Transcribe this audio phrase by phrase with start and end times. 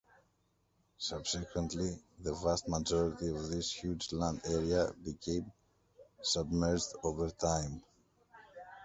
[0.97, 5.51] Subsequently the vast majority of this huge land area became
[6.23, 7.83] submerged over time.